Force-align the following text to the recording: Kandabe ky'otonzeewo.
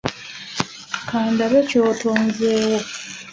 Kandabe 1.09 1.59
ky'otonzeewo. 1.69 2.79